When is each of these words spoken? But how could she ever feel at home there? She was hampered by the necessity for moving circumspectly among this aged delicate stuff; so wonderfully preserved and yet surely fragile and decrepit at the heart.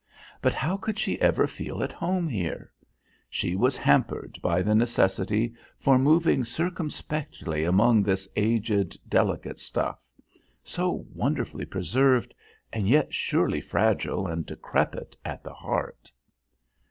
But 0.41 0.55
how 0.55 0.77
could 0.77 0.97
she 0.97 1.21
ever 1.21 1.45
feel 1.45 1.83
at 1.83 1.91
home 1.93 2.25
there? 2.25 2.71
She 3.29 3.55
was 3.55 3.77
hampered 3.77 4.39
by 4.41 4.63
the 4.63 4.73
necessity 4.73 5.53
for 5.77 5.99
moving 5.99 6.43
circumspectly 6.43 7.63
among 7.65 8.01
this 8.01 8.27
aged 8.35 8.97
delicate 9.07 9.59
stuff; 9.59 9.99
so 10.63 11.05
wonderfully 11.13 11.65
preserved 11.65 12.33
and 12.73 12.89
yet 12.89 13.13
surely 13.13 13.61
fragile 13.61 14.25
and 14.25 14.43
decrepit 14.47 15.15
at 15.23 15.43
the 15.43 15.53
heart. 15.53 16.11